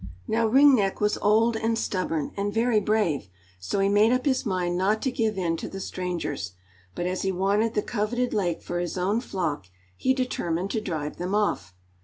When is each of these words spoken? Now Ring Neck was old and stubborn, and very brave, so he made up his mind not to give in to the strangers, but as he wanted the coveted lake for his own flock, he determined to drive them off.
Now 0.27 0.47
Ring 0.47 0.73
Neck 0.73 0.99
was 0.99 1.19
old 1.19 1.55
and 1.55 1.77
stubborn, 1.77 2.31
and 2.35 2.51
very 2.51 2.79
brave, 2.79 3.27
so 3.59 3.77
he 3.77 3.87
made 3.87 4.11
up 4.11 4.25
his 4.25 4.47
mind 4.47 4.75
not 4.75 4.99
to 5.03 5.11
give 5.11 5.37
in 5.37 5.57
to 5.57 5.69
the 5.69 5.79
strangers, 5.79 6.53
but 6.95 7.05
as 7.05 7.21
he 7.21 7.31
wanted 7.31 7.75
the 7.75 7.83
coveted 7.83 8.33
lake 8.33 8.63
for 8.63 8.79
his 8.79 8.97
own 8.97 9.21
flock, 9.21 9.67
he 9.95 10.15
determined 10.15 10.71
to 10.71 10.81
drive 10.81 11.17
them 11.17 11.35
off. 11.35 11.75